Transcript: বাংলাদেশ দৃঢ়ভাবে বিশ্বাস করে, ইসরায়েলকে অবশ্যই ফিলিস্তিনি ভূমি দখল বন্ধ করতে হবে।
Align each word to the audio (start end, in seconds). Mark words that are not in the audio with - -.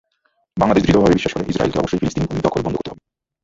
বাংলাদেশ 0.57 0.83
দৃঢ়ভাবে 0.83 1.15
বিশ্বাস 1.15 1.33
করে, 1.33 1.49
ইসরায়েলকে 1.49 1.79
অবশ্যই 1.79 1.99
ফিলিস্তিনি 1.99 2.27
ভূমি 2.27 2.41
দখল 2.43 2.61
বন্ধ 2.61 2.75
করতে 2.77 2.89
হবে। 2.91 3.01